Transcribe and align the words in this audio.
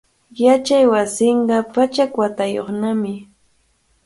Yachaywasinqa 0.43 1.57
pachak 1.73 2.11
watayuqnami. 2.19 3.13